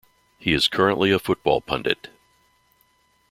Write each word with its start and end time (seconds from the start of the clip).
He 0.39 0.53
is 0.55 0.67
currently 0.67 1.11
a 1.11 1.19
football 1.19 1.61
pundit. 1.61 2.07